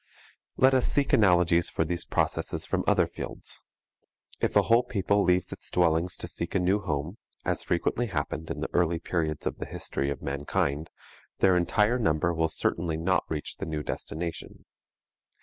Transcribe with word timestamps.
Let 0.57 0.73
us 0.73 0.87
seek 0.87 1.13
analogies 1.13 1.69
for 1.69 1.85
these 1.85 2.05
processes 2.05 2.65
from 2.65 2.83
other 2.87 3.05
fields. 3.05 3.61
If 4.39 4.55
a 4.55 4.63
whole 4.63 4.81
people 4.81 5.23
leaves 5.23 5.53
its 5.53 5.69
dwellings 5.69 6.17
to 6.17 6.27
seek 6.27 6.55
a 6.55 6.59
new 6.59 6.79
home, 6.79 7.19
as 7.45 7.61
frequently 7.61 8.07
happened 8.07 8.49
in 8.49 8.61
the 8.61 8.73
early 8.73 8.97
periods 8.97 9.45
of 9.45 9.57
the 9.59 9.67
history 9.67 10.09
of 10.09 10.23
mankind, 10.23 10.89
their 11.37 11.55
entire 11.55 11.99
number 11.99 12.33
will 12.33 12.49
certainly 12.49 12.97
not 12.97 13.25
reach 13.29 13.57
the 13.57 13.65
new 13.67 13.83
destination. 13.83 14.65